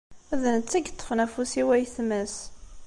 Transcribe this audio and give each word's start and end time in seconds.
D 0.41 0.43
netta 0.55 0.77
i 0.77 0.81
iṭṭfen 0.81 1.23
afus 1.25 1.51
i 1.61 1.63
wayetma-s. 1.67 2.35